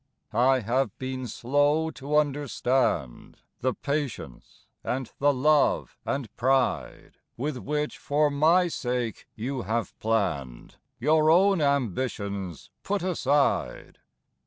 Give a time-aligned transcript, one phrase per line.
[0.33, 7.99] I have been slow to understand The patience and the love and pride "With which
[7.99, 13.99] for my sake you have hour own ambitions put aside.